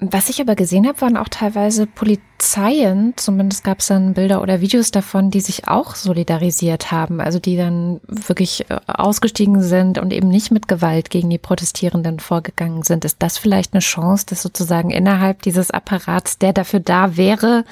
Was 0.00 0.28
ich 0.28 0.40
aber 0.40 0.54
gesehen 0.54 0.86
habe, 0.86 1.00
waren 1.00 1.16
auch 1.16 1.26
teilweise 1.28 1.88
Polizeien, 1.88 3.14
zumindest 3.16 3.64
gab 3.64 3.80
es 3.80 3.88
dann 3.88 4.14
Bilder 4.14 4.40
oder 4.42 4.60
Videos 4.60 4.92
davon, 4.92 5.32
die 5.32 5.40
sich 5.40 5.66
auch 5.66 5.96
solidarisiert 5.96 6.92
haben, 6.92 7.20
also 7.20 7.40
die 7.40 7.56
dann 7.56 8.00
wirklich 8.06 8.70
äh, 8.70 8.78
ausgestiegen 8.86 9.60
sind 9.60 9.98
und 9.98 10.12
eben 10.12 10.28
nicht 10.28 10.52
mit 10.52 10.68
Gewalt 10.68 11.10
gegen 11.10 11.28
die 11.30 11.38
Protestierenden 11.38 12.20
vorgegangen 12.20 12.84
sind. 12.84 13.04
Ist 13.04 13.16
das 13.20 13.38
vielleicht 13.38 13.72
eine 13.72 13.80
Chance, 13.80 14.26
dass 14.26 14.40
sozusagen 14.40 14.90
innerhalb 14.90 15.42
dieses 15.42 15.72
Apparats, 15.72 16.38
der 16.38 16.52
dafür 16.52 16.78
da 16.78 17.16
wäre, 17.16 17.64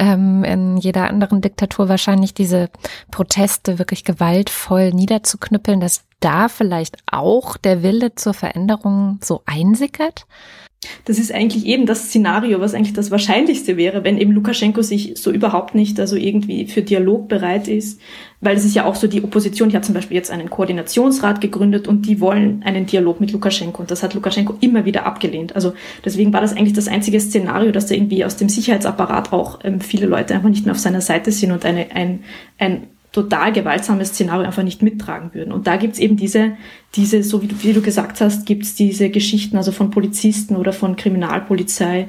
ähm, 0.00 0.42
in 0.42 0.78
jeder 0.78 1.08
anderen 1.08 1.42
Diktatur 1.42 1.88
wahrscheinlich 1.88 2.34
diese 2.34 2.70
Proteste 3.12 3.78
wirklich 3.78 4.02
gewaltvoll 4.02 4.90
niederzuknüppeln, 4.90 5.78
dass 5.78 6.02
da 6.18 6.48
vielleicht 6.48 6.96
auch 7.08 7.56
der 7.56 7.84
Wille 7.84 8.16
zur 8.16 8.34
Veränderung 8.34 9.20
so 9.22 9.42
einsickert? 9.46 10.26
Das 11.04 11.18
ist 11.18 11.32
eigentlich 11.32 11.66
eben 11.66 11.86
das 11.86 12.04
Szenario, 12.04 12.60
was 12.60 12.72
eigentlich 12.72 12.92
das 12.92 13.10
Wahrscheinlichste 13.10 13.76
wäre, 13.76 14.04
wenn 14.04 14.16
eben 14.16 14.30
Lukaschenko 14.30 14.82
sich 14.82 15.14
so 15.16 15.32
überhaupt 15.32 15.74
nicht 15.74 15.98
also 15.98 16.14
irgendwie 16.14 16.66
für 16.66 16.82
Dialog 16.82 17.28
bereit 17.28 17.66
ist, 17.66 18.00
weil 18.40 18.56
es 18.56 18.64
ist 18.64 18.76
ja 18.76 18.84
auch 18.84 18.94
so 18.94 19.08
die 19.08 19.24
Opposition, 19.24 19.70
die 19.70 19.76
hat 19.76 19.84
zum 19.84 19.94
Beispiel 19.94 20.16
jetzt 20.16 20.30
einen 20.30 20.50
Koordinationsrat 20.50 21.40
gegründet 21.40 21.88
und 21.88 22.06
die 22.06 22.20
wollen 22.20 22.62
einen 22.62 22.86
Dialog 22.86 23.20
mit 23.20 23.32
Lukaschenko 23.32 23.80
und 23.80 23.90
das 23.90 24.04
hat 24.04 24.14
Lukaschenko 24.14 24.54
immer 24.60 24.84
wieder 24.84 25.04
abgelehnt. 25.04 25.56
Also 25.56 25.72
deswegen 26.04 26.32
war 26.32 26.42
das 26.42 26.52
eigentlich 26.52 26.74
das 26.74 26.86
einzige 26.86 27.18
Szenario, 27.18 27.72
dass 27.72 27.86
da 27.86 27.96
irgendwie 27.96 28.24
aus 28.24 28.36
dem 28.36 28.48
Sicherheitsapparat 28.48 29.32
auch 29.32 29.58
ähm, 29.64 29.80
viele 29.80 30.06
Leute 30.06 30.34
einfach 30.34 30.48
nicht 30.48 30.64
mehr 30.64 30.74
auf 30.74 30.80
seiner 30.80 31.00
Seite 31.00 31.32
sind 31.32 31.50
und 31.50 31.64
eine, 31.64 31.90
ein, 31.90 32.20
ein 32.58 32.86
total 33.12 33.52
gewaltsames 33.52 34.08
Szenario 34.08 34.46
einfach 34.46 34.62
nicht 34.62 34.82
mittragen 34.82 35.32
würden. 35.32 35.52
Und 35.52 35.66
da 35.66 35.76
gibt's 35.76 35.98
eben 35.98 36.16
diese, 36.16 36.52
diese, 36.94 37.22
so 37.22 37.42
wie 37.42 37.46
du, 37.46 37.54
wie 37.62 37.72
du 37.72 37.80
gesagt 37.80 38.20
hast, 38.20 38.46
gibt's 38.46 38.74
diese 38.74 39.08
Geschichten, 39.10 39.56
also 39.56 39.72
von 39.72 39.90
Polizisten 39.90 40.56
oder 40.56 40.72
von 40.72 40.96
Kriminalpolizei. 40.96 42.08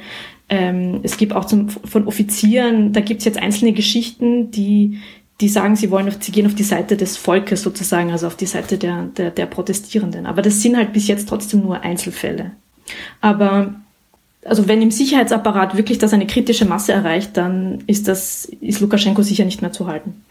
Ähm, 0.50 1.00
es 1.04 1.18
gibt 1.18 1.34
auch 1.34 1.46
zum, 1.46 1.70
von 1.70 2.08
Offizieren, 2.08 2.92
da 2.92 3.02
gibt's 3.02 3.26
jetzt 3.26 3.42
einzelne 3.42 3.72
Geschichten, 3.72 4.52
die, 4.52 5.00
die 5.40 5.48
sagen, 5.48 5.76
sie 5.78 5.90
wollen, 5.90 6.08
auf, 6.10 6.18
sie 6.20 6.32
gehen 6.34 6.46
auf 6.46 6.56
die 6.56 6.64
Seite 6.64 6.98
des 6.98 7.16
Volkes 7.16 7.62
sozusagen, 7.62 8.12
also 8.12 8.28
auf 8.28 8.36
die 8.36 8.46
Seite 8.46 8.78
der, 8.78 9.04
der, 9.06 9.32
der 9.32 9.46
Protestierenden. 9.46 10.26
Aber 10.26 10.42
das 10.42 10.62
sind 10.62 10.76
halt 10.76 10.92
bis 10.92 11.08
jetzt 11.08 11.30
trotzdem 11.30 11.62
nur 11.62 11.82
Einzelfälle. 11.82 12.52
Aber 13.22 13.76
also 14.46 14.68
wenn 14.68 14.82
im 14.82 14.92
Sicherheitsapparat 14.92 15.78
wirklich 15.78 15.98
das 15.98 16.14
eine 16.14 16.28
kritische 16.28 16.66
Masse 16.66 16.92
erreicht, 16.92 17.38
dann 17.38 17.84
ist 17.88 18.08
das, 18.08 18.46
ist 18.62 18.82
Lukaschenko 18.82 19.22
sicher 19.22 19.46
nicht 19.46 19.62
mehr 19.62 19.72
zu 19.72 19.88
halten. 19.88 20.24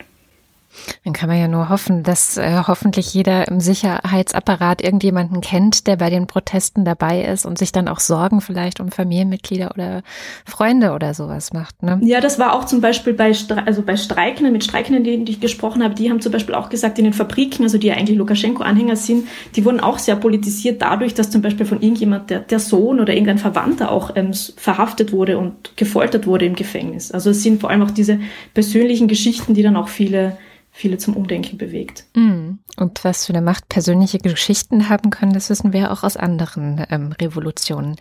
Dann 1.05 1.13
kann 1.13 1.29
man 1.29 1.39
ja 1.39 1.49
nur 1.49 1.69
hoffen, 1.69 2.03
dass 2.03 2.37
äh, 2.37 2.63
hoffentlich 2.67 3.15
jeder 3.15 3.49
im 3.49 3.61
Sicherheitsapparat 3.61 4.83
irgendjemanden 4.83 5.41
kennt, 5.41 5.87
der 5.87 5.97
bei 5.97 6.11
den 6.11 6.27
Protesten 6.27 6.85
dabei 6.85 7.23
ist 7.23 7.47
und 7.47 7.59
sich 7.59 7.73
dann 7.73 7.89
auch 7.89 8.01
Sorgen 8.01 8.41
vielleicht 8.41 8.81
um 8.81 8.91
Familienmitglieder 8.91 9.71
oder 9.73 10.03
Freunde 10.45 10.93
oder 10.93 11.15
sowas 11.15 11.53
macht. 11.53 11.83
Ne? 11.83 11.99
Ja, 12.03 12.21
das 12.21 12.39
war 12.39 12.55
auch 12.55 12.65
zum 12.65 12.81
Beispiel 12.81 13.13
bei, 13.13 13.33
also 13.67 13.83
bei 13.83 13.97
Streikenden, 13.97 14.53
mit 14.53 14.65
Streikenden, 14.65 15.05
die, 15.05 15.25
die 15.25 15.33
ich 15.33 15.41
gesprochen 15.41 15.83
habe, 15.83 15.95
die 15.95 16.11
haben 16.11 16.21
zum 16.21 16.33
Beispiel 16.33 16.55
auch 16.55 16.69
gesagt, 16.69 16.99
in 16.99 17.05
den 17.05 17.13
Fabriken, 17.13 17.65
also 17.65 17.79
die 17.79 17.89
ja 17.89 17.95
eigentlich 17.95 18.19
Lukaschenko-Anhänger 18.19 18.97
sind, 18.97 19.29
die 19.57 19.65
wurden 19.65 19.81
auch 19.81 19.99
sehr 19.99 20.17
politisiert 20.17 20.83
dadurch, 20.83 21.15
dass 21.15 21.31
zum 21.31 21.43
Beispiel 21.43 21.67
von 21.67 21.81
irgendjemand, 21.81 22.31
der, 22.31 22.41
der 22.41 22.59
Sohn 22.59 23.01
oder 23.01 23.13
irgendein 23.13 23.39
Verwandter 23.39 23.91
auch 23.91 24.13
ähm, 24.17 24.33
verhaftet 24.57 25.13
wurde 25.13 25.39
und 25.39 25.77
gefoltert 25.77 26.27
wurde 26.27 26.47
im 26.47 26.55
Gefängnis. 26.55 27.13
Also 27.13 27.31
es 27.31 27.43
sind 27.43 27.61
vor 27.61 27.71
allem 27.71 27.83
auch 27.83 27.91
diese 27.91 28.21
persönlichen 28.55 29.09
Geschichten, 29.09 29.55
die 29.55 29.63
dann 29.63 29.77
auch 29.77 29.89
viele 29.89 30.37
viele 30.71 30.99
zum 30.99 31.17
Umdenken 31.17 31.59
bewegt. 31.59 32.05
Mm. 32.15 32.59
Und 32.77 33.03
was 33.03 33.27
für 33.27 33.33
eine 33.33 33.43
Macht 33.43 33.69
persönliche 33.69 34.19
Geschichten 34.19 34.89
haben 34.89 35.11
können, 35.11 35.33
das 35.33 35.51
wissen 35.51 35.73
wir 35.73 35.91
auch 35.91 36.05
aus 36.05 36.17
anderen 36.17 36.87
ähm, 36.91 37.13
Revolutionen. 37.21 37.97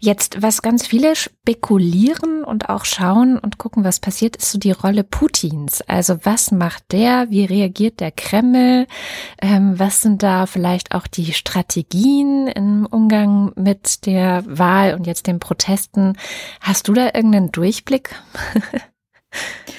Jetzt, 0.00 0.40
was 0.40 0.62
ganz 0.62 0.86
viele 0.86 1.14
spekulieren 1.14 2.42
und 2.42 2.70
auch 2.70 2.86
schauen 2.86 3.38
und 3.38 3.58
gucken, 3.58 3.84
was 3.84 4.00
passiert, 4.00 4.36
ist 4.36 4.52
so 4.52 4.58
die 4.58 4.72
Rolle 4.72 5.04
Putins. 5.04 5.82
Also 5.82 6.16
was 6.22 6.50
macht 6.50 6.92
der? 6.92 7.30
Wie 7.30 7.44
reagiert 7.44 8.00
der 8.00 8.10
Kreml? 8.10 8.86
Ähm, 9.42 9.78
was 9.78 10.00
sind 10.00 10.22
da 10.22 10.46
vielleicht 10.46 10.94
auch 10.94 11.06
die 11.06 11.34
Strategien 11.34 12.46
im 12.46 12.86
Umgang 12.86 13.52
mit 13.56 14.06
der 14.06 14.42
Wahl 14.46 14.94
und 14.94 15.06
jetzt 15.06 15.26
den 15.26 15.40
Protesten? 15.40 16.16
Hast 16.60 16.88
du 16.88 16.94
da 16.94 17.06
irgendeinen 17.06 17.52
Durchblick? 17.52 18.14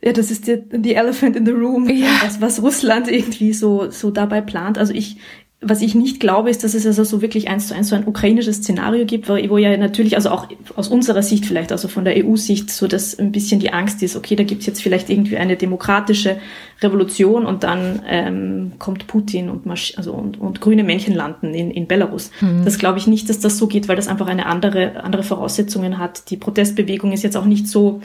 Ja, 0.00 0.12
das 0.12 0.30
ist 0.30 0.46
die, 0.46 0.62
die 0.70 0.94
Elephant 0.94 1.34
in 1.34 1.44
the 1.44 1.52
Room, 1.52 1.88
ja. 1.90 2.06
was, 2.22 2.40
was 2.40 2.62
Russland 2.62 3.10
irgendwie 3.10 3.52
so, 3.52 3.90
so 3.90 4.10
dabei 4.10 4.40
plant. 4.40 4.78
Also 4.78 4.92
ich, 4.92 5.16
was 5.60 5.82
ich 5.82 5.96
nicht 5.96 6.20
glaube, 6.20 6.50
ist, 6.50 6.62
dass 6.62 6.74
es 6.74 6.86
also 6.86 7.02
so 7.02 7.20
wirklich 7.20 7.48
eins 7.48 7.66
zu 7.66 7.74
eins 7.74 7.88
so 7.88 7.96
ein 7.96 8.06
ukrainisches 8.06 8.58
Szenario 8.58 9.04
gibt, 9.06 9.28
wo, 9.28 9.32
wo 9.48 9.58
ja 9.58 9.76
natürlich, 9.76 10.14
also 10.14 10.30
auch 10.30 10.46
aus 10.76 10.86
unserer 10.86 11.22
Sicht 11.22 11.46
vielleicht, 11.46 11.72
also 11.72 11.88
von 11.88 12.04
der 12.04 12.24
EU-Sicht, 12.24 12.70
so 12.70 12.86
dass 12.86 13.18
ein 13.18 13.32
bisschen 13.32 13.58
die 13.58 13.72
Angst 13.72 14.00
ist, 14.04 14.14
okay, 14.14 14.36
da 14.36 14.44
gibt's 14.44 14.66
jetzt 14.66 14.80
vielleicht 14.80 15.10
irgendwie 15.10 15.36
eine 15.36 15.56
demokratische 15.56 16.38
Revolution 16.80 17.44
und 17.46 17.64
dann 17.64 18.02
ähm, 18.06 18.72
kommt 18.78 19.06
Putin 19.06 19.50
und, 19.50 19.66
also 19.96 20.12
und, 20.12 20.40
und 20.40 20.60
grüne 20.60 20.84
Männchen 20.84 21.14
landen 21.14 21.52
in, 21.54 21.70
in 21.70 21.86
Belarus. 21.86 22.30
Mhm. 22.40 22.64
Das 22.64 22.78
glaube 22.78 22.98
ich 22.98 23.06
nicht, 23.06 23.28
dass 23.28 23.40
das 23.40 23.58
so 23.58 23.66
geht, 23.66 23.88
weil 23.88 23.96
das 23.96 24.08
einfach 24.08 24.28
eine 24.28 24.46
andere, 24.46 25.02
andere 25.02 25.22
Voraussetzungen 25.22 25.98
hat. 25.98 26.30
Die 26.30 26.36
Protestbewegung 26.36 27.12
ist 27.12 27.24
jetzt 27.24 27.36
auch 27.36 27.46
nicht 27.46 27.66
so 27.66 28.00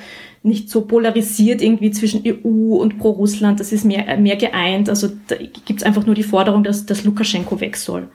nicht 0.46 0.70
so 0.70 0.82
polarisiert 0.82 1.62
irgendwie 1.62 1.92
zwischen 1.92 2.22
EU 2.26 2.76
und 2.76 3.00
pro-Russland. 3.00 3.62
Das 3.62 3.72
ist 3.72 3.86
mehr, 3.86 4.18
mehr 4.18 4.36
geeint. 4.36 4.90
Also 4.90 5.08
da 5.28 5.38
gibt 5.38 5.80
es 5.80 5.84
einfach 5.84 6.06
nur 6.06 6.16
die 6.16 6.24
Forderung, 6.24 6.66
dass, 6.66 6.86
dass 6.86 7.06
Lukaschenko 7.06 7.62
weg 7.62 7.78
soll. 7.78 8.10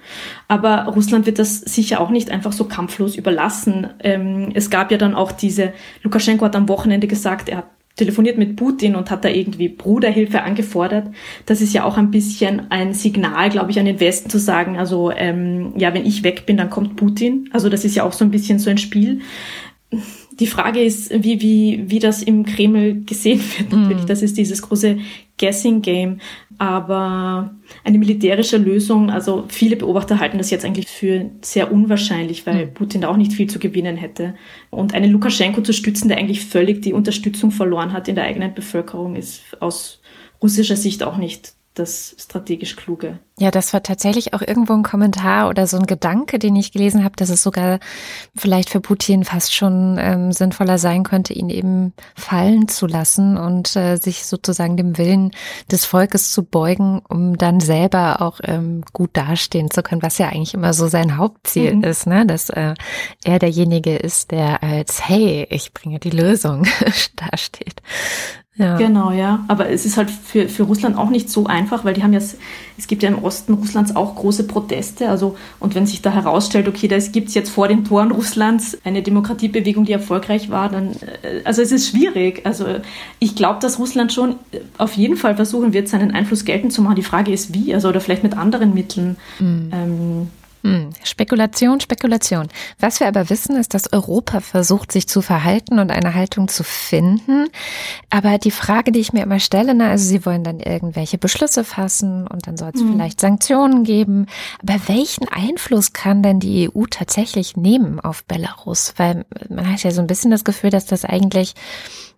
Aber 0.47 0.85
Russland 0.85 1.25
wird 1.25 1.39
das 1.39 1.61
sicher 1.61 2.01
auch 2.01 2.11
nicht 2.11 2.31
einfach 2.31 2.53
so 2.53 2.65
kampflos 2.65 3.17
überlassen. 3.17 3.87
Ähm, 4.01 4.51
es 4.53 4.69
gab 4.69 4.93
ja 4.93 4.99
dann 4.99 5.15
auch 5.15 5.33
diese, 5.33 5.73
Lukaschenko 6.03 6.45
hat 6.45 6.55
am 6.55 6.69
Wochenende 6.69 7.07
gesagt, 7.07 7.49
er 7.49 7.59
hat 7.59 7.78
telefoniert 7.99 8.39
mit 8.39 8.57
Putin 8.57 8.95
und 8.97 9.11
hat 9.11 9.25
da 9.25 9.29
irgendwie 9.29 9.69
Bruderhilfe 9.69 10.43
angefordert. 10.43 11.09
Das 11.45 11.61
ist 11.61 11.75
ja 11.75 11.85
auch 11.85 11.99
ein 11.99 12.11
bisschen 12.11 12.71
ein 12.71 12.95
Signal, 12.95 13.51
glaube 13.51 13.71
ich, 13.71 13.79
an 13.79 13.85
den 13.85 14.01
Westen 14.01 14.31
zu 14.31 14.39
sagen, 14.39 14.79
also 14.79 15.11
ähm, 15.11 15.75
ja, 15.77 15.93
wenn 15.93 16.07
ich 16.07 16.23
weg 16.23 16.47
bin, 16.47 16.57
dann 16.57 16.71
kommt 16.71 16.97
Putin. 16.97 17.51
Also 17.53 17.69
das 17.69 17.85
ist 17.85 17.97
ja 17.97 18.05
auch 18.05 18.13
so 18.13 18.25
ein 18.25 18.31
bisschen 18.31 18.59
so 18.59 18.71
ein 18.71 18.79
Spiel 18.79 19.21
die 20.41 20.47
Frage 20.47 20.83
ist, 20.83 21.11
wie, 21.11 21.41
wie, 21.41 21.85
wie 21.87 21.99
das 21.99 22.23
im 22.23 22.45
Kreml 22.45 23.03
gesehen 23.05 23.41
wird. 23.59 23.73
Natürlich, 23.73 24.05
mm. 24.05 24.07
das 24.07 24.23
ist 24.23 24.39
dieses 24.39 24.63
große 24.63 24.99
Guessing 25.39 25.83
Game. 25.83 26.21
Aber 26.59 27.55
eine 27.85 27.99
militärische 27.99 28.57
Lösung, 28.57 29.11
also 29.11 29.45
viele 29.49 29.77
Beobachter 29.77 30.21
halten 30.21 30.39
das 30.39 30.51
jetzt 30.51 30.65
eigentlich 30.65 30.87
für 30.87 31.31
sehr 31.43 31.73
unwahrscheinlich, 31.73 32.47
weil 32.47 32.67
mm. 32.67 32.75
Putin 32.75 33.01
da 33.01 33.09
auch 33.09 33.17
nicht 33.17 33.33
viel 33.33 33.49
zu 33.49 33.59
gewinnen 33.59 33.97
hätte. 33.97 34.35
Und 34.71 34.95
einen 34.95 35.11
Lukaschenko 35.11 35.63
zu 35.63 35.73
stützen, 35.73 36.09
der 36.09 36.19
eigentlich 36.19 36.45
völlig 36.45 36.83
die 36.83 36.93
Unterstützung 36.93 37.51
verloren 37.51 37.93
hat 37.93 38.07
in 38.07 38.15
der 38.15 38.25
eigenen 38.25 38.55
Bevölkerung, 38.55 39.17
ist 39.17 39.43
aus 39.61 40.01
russischer 40.41 40.77
Sicht 40.77 41.03
auch 41.03 41.17
nicht 41.17 41.55
das 41.79 42.15
strategisch 42.19 42.77
Kluge. 42.77 43.19
Ja, 43.39 43.53
das 43.53 43.73
war 43.73 43.83
tatsächlich 43.83 44.35
auch 44.35 44.43
irgendwo 44.43 44.73
ein 44.73 44.83
Kommentar 44.83 45.49
oder 45.49 45.69
so 45.69 45.77
ein 45.77 45.87
Gedanke, 45.87 46.41
den 46.41 46.57
ich 46.57 46.73
gelesen 46.73 47.05
habe, 47.05 47.15
dass 47.17 47.31
es 47.31 47.43
sogar 47.43 47.79
vielleicht 48.37 48.69
für 48.71 48.81
Putin 48.81 49.25
fast 49.25 49.55
schon 49.55 49.97
ähm, 50.01 50.33
sinnvoller 50.33 50.79
sein 50.79 51.05
könnte, 51.05 51.35
ihn 51.35 51.49
eben 51.49 51.93
fallen 52.17 52.67
zu 52.67 52.87
lassen 52.87 53.37
und 53.37 53.77
äh, 53.77 53.97
sich 53.97 54.27
sozusagen 54.27 54.77
dem 54.77 54.99
Willen 54.99 55.31
des 55.71 55.85
Volkes 55.85 56.33
zu 56.33 56.43
beugen, 56.43 57.01
um 57.09 57.39
dann 57.39 57.61
selber 57.61 58.23
auch 58.23 58.41
ähm, 58.43 58.83
gut 58.93 59.11
dastehen 59.13 59.71
zu 59.71 59.85
können, 59.85 60.03
was 60.03 60.19
ja 60.19 60.29
eigentlich 60.29 60.55
immer 60.55 60.73
so 60.73 60.89
sein 60.89 61.17
Hauptziel 61.17 61.77
mhm. 61.77 61.85
ist, 61.85 62.09
ne? 62.09 62.27
dass 62.27 62.51
äh, 62.51 62.75
er 63.25 63.39
derjenige 63.39 63.95
ist, 63.95 64.33
der 64.33 64.65
als 64.65 65.09
Hey, 65.09 65.47
ich 65.51 65.73
bringe 65.73 66.01
die 66.01 66.11
Lösung 66.11 66.67
dasteht. 67.17 67.83
Ja. 68.59 68.77
Genau, 68.77 69.13
ja. 69.13 69.45
Aber 69.47 69.71
es 69.71 69.87
ist 69.87 69.97
halt 69.97 70.11
für, 70.11 70.49
für 70.49 70.65
Russland 70.65 70.99
auch 70.99 71.11
nicht 71.11 71.31
so 71.31 71.47
einfach, 71.47 71.85
weil 71.85 71.95
die 71.95 72.03
haben 72.03 72.13
ja, 72.13 72.19
es 72.19 72.87
gibt 72.89 73.05
ja 73.05 73.09
im 73.09 73.23
Osten 73.23 73.55
Russlands 73.55 73.95
auch 73.95 74.17
große 74.17 74.45
Proteste. 74.49 75.09
Also, 75.09 75.37
und 75.61 75.77
wenn 75.77 75.87
sich 75.87 76.03
da 76.03 76.11
herausstellt, 76.11 76.67
okay, 76.67 76.89
da 76.89 76.99
gibt 76.99 77.29
es 77.29 77.35
jetzt 77.35 77.51
vor 77.51 77.69
den 77.69 77.85
Toren 77.85 78.11
Russlands 78.11 78.77
eine 78.85 79.03
Demokratiebewegung, 79.03 79.85
die 79.85 79.93
erfolgreich 79.93 80.51
war, 80.51 80.69
dann, 80.69 80.91
äh, 81.23 81.43
also 81.45 81.63
es 81.63 81.71
ist 81.71 81.89
schwierig. 81.89 82.45
Also, 82.45 82.67
ich 83.21 83.37
glaube, 83.37 83.61
dass 83.61 83.79
Russland 83.79 84.13
schon 84.13 84.35
auf 84.77 84.95
jeden 84.95 85.17
Fall 85.17 85.37
versuchen 85.37 85.73
wird, 85.73 85.89
seinen 85.89 86.11
Einfluss 86.11 86.45
geltend 86.45 86.73
zu 86.73 86.83
machen. 86.83 86.97
Die 86.97 87.03
Frage 87.03 87.33
ist, 87.33 87.55
wie, 87.55 87.73
also, 87.73 87.89
oder 87.89 88.01
vielleicht 88.01 88.25
mit 88.25 88.37
anderen 88.37 88.75
Mitteln. 88.75 89.17
Mhm. 89.39 89.71
Ähm, 89.73 89.99
hm, 89.99 90.29
Spekulation, 91.09 91.81
Spekulation. 91.81 92.49
Was 92.79 93.01
wir 93.01 93.09
aber 93.09 93.31
wissen, 93.31 93.57
ist, 93.57 93.75
dass 93.75 93.93
Europa 93.93 94.41
versucht, 94.41 94.93
sich 94.93 95.09
zu 95.09 95.23
verhalten 95.23 95.79
und 95.79 95.91
eine 95.91 96.15
Haltung 96.15 96.49
zu 96.49 96.63
finden. 96.63 97.49
Aber 98.11 98.39
die 98.39 98.51
Frage, 98.51 98.93
die 98.93 99.01
ich 99.01 99.13
mir 99.13 99.23
immer 99.23 99.41
stelle, 99.41 99.75
na, 99.75 99.91
also 99.91 100.05
sie 100.05 100.25
wollen 100.25 100.45
dann 100.45 100.61
irgendwelche 100.61 101.19
Beschlüsse 101.19 101.65
fassen 101.65 102.27
und 102.27 102.47
dann 102.47 102.57
soll 102.57 102.73
es 102.75 102.83
mhm. 102.83 102.93
vielleicht 102.93 103.21
Sanktionen 103.21 103.85
geben. 103.85 104.27
Aber 104.63 104.81
welchen 104.87 105.29
Einfluss 105.29 105.93
kann 105.93 106.23
denn 106.23 106.41
die 106.41 106.71
EU 106.71 106.85
tatsächlich 106.89 107.57
nehmen 107.57 108.01
auf 108.01 108.25
Belarus? 108.25 108.95
Weil 108.97 109.25
man 109.49 109.71
hat 109.71 109.83
ja 109.83 109.91
so 109.91 110.01
ein 110.01 110.07
bisschen 110.07 110.31
das 110.31 110.45
Gefühl, 110.45 110.71
dass 110.71 110.87
das 110.87 111.05
eigentlich 111.05 111.55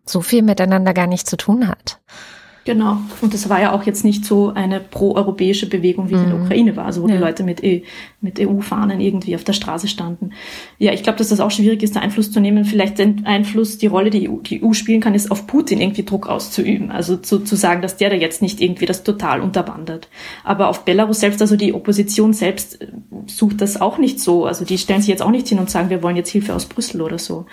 so 0.05 0.21
viel 0.21 0.43
miteinander 0.43 0.95
gar 0.95 1.07
nicht 1.07 1.29
zu 1.29 1.37
tun 1.37 1.69
hat. 1.69 2.01
Genau. 2.65 2.99
Und 3.23 3.33
das 3.33 3.49
war 3.49 3.61
ja 3.61 3.73
auch 3.73 3.85
jetzt 3.85 4.05
nicht 4.05 4.25
so 4.25 4.51
eine 4.51 4.81
proeuropäische 4.81 5.67
Bewegung, 5.67 6.11
wie 6.11 6.15
mhm. 6.15 6.23
in 6.23 6.29
der 6.29 6.39
mhm. 6.39 6.45
Ukraine 6.45 6.77
war, 6.77 6.85
also 6.85 7.03
wo 7.03 7.09
ja. 7.09 7.15
die 7.15 7.21
Leute 7.21 7.43
mit, 7.43 7.65
e, 7.65 7.85
mit 8.21 8.39
EU-Fahnen 8.39 9.01
irgendwie 9.01 9.35
auf 9.35 9.45
der 9.45 9.55
Straße 9.55 9.89
standen. 9.89 10.31
Ja, 10.79 10.93
ich 10.93 11.03
glaube, 11.03 11.19
dass 11.19 11.31
das 11.31 11.41
auch 11.41 11.51
schwierig 11.51 11.83
ist, 11.83 11.97
da 11.97 12.01
Einfluss 12.01 12.31
zu 12.31 12.41
nehmen. 12.41 12.65
Vielleicht 12.67 12.99
den 12.99 13.25
Einfluss, 13.25 13.79
die 13.79 13.87
Rolle, 13.87 14.11
die 14.11 14.29
EU, 14.29 14.37
die 14.41 14.63
EU 14.63 14.75
spielen 14.75 15.01
kann, 15.01 15.15
ist 15.15 15.31
auf 15.31 15.47
Putin 15.47 15.81
irgendwie 15.81 16.05
Druck 16.05 16.29
auszuüben. 16.29 16.91
Also 16.91 17.17
zu, 17.17 17.39
zu 17.41 17.57
sagen, 17.57 17.81
dass 17.81 17.97
der 17.97 18.11
da 18.11 18.17
jetzt 18.17 18.43
nicht 18.43 18.61
irgendwie 18.61 18.87
das 18.87 19.05
total 19.05 19.41
unterwandert. 19.41 20.09
Aber 20.45 20.69
auf 20.69 20.85
Belarus 20.85 21.21
selbst, 21.21 21.41
also 21.41 21.57
die 21.57 21.73
Opposition 21.73 22.35
selbst 22.35 22.83
äh, 22.83 22.89
sucht 23.27 23.63
das 23.63 23.81
auch 23.81 23.97
nicht 23.97 24.21
so. 24.21 24.45
Also 24.45 24.67
die 24.67 24.77
stellen 24.77 25.01
sich 25.01 25.09
jetzt 25.09 25.23
auch 25.23 25.31
nicht 25.31 25.49
hin 25.49 25.59
und 25.59 25.71
sagen, 25.71 25.89
wir 25.89 26.03
wollen 26.03 26.17
jetzt 26.17 26.31
Hilfe 26.31 26.55
aus 26.55 26.67
Brüssel 26.67 27.01
oder 27.01 27.19
so. 27.19 27.47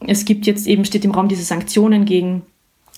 Es 0.00 0.24
gibt 0.24 0.46
jetzt 0.46 0.66
eben, 0.66 0.84
steht 0.84 1.04
im 1.04 1.10
Raum 1.10 1.28
diese 1.28 1.42
Sanktionen 1.42 2.04
gegen 2.04 2.42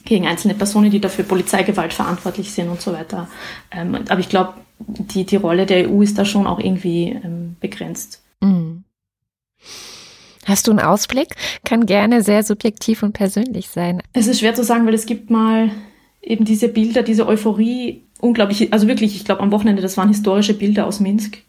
gegen 0.09 0.27
einzelne 0.27 0.55
Personen, 0.55 0.91
die 0.91 1.01
dafür 1.01 1.25
Polizeigewalt 1.25 1.93
verantwortlich 1.93 2.51
sind 2.51 2.69
und 2.69 2.81
so 2.81 2.93
weiter. 2.93 3.29
Ähm, 3.71 3.95
aber 4.09 4.21
ich 4.21 4.29
glaube, 4.29 4.55
die, 4.79 5.25
die 5.25 5.37
Rolle 5.37 5.67
der 5.67 5.91
EU 5.91 6.03
ist 6.03 6.19
da 6.19 6.25
schon 6.25 6.47
auch 6.47 6.59
irgendwie 6.59 7.11
ähm, 7.23 7.57
begrenzt. 7.61 8.23
Mhm. 8.41 8.85
Hast 10.47 10.67
du 10.67 10.71
einen 10.71 10.81
Ausblick? 10.81 11.35
Kann 11.65 11.85
gerne 11.85 12.23
sehr 12.23 12.43
subjektiv 12.43 13.03
und 13.03 13.13
persönlich 13.13 13.69
sein. 13.69 14.03
Es 14.15 14.29
ist 14.29 14.41
schwer 14.41 14.55
zu 14.55 14.65
sagen, 14.65 14.87
weil 14.87 14.95
es 14.95 15.05
gibt 15.05 15.29
mal 15.29 15.71
eben 16.23 16.47
diese 16.47 16.69
Bilder, 16.69 17.03
diese 17.03 17.27
Euphorie, 17.27 18.03
unglaublich, 18.21 18.73
also 18.73 18.89
wirklich, 18.89 19.15
ich 19.15 19.27
glaube 19.27 19.43
am 19.43 19.53
Wochenende, 19.53 19.83
das 19.83 19.99
waren 19.99 20.09
historische 20.09 20.55
Bilder 20.55 20.87
aus 20.87 21.01
Minsk. 21.01 21.43